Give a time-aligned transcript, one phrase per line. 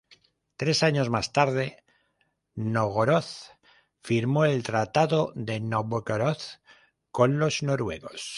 [0.57, 1.83] Tres años más tarde,
[2.55, 3.23] Nóvgorod
[4.01, 6.37] firmó el Tratado de Nóvgorod
[7.11, 8.23] con los noruegos.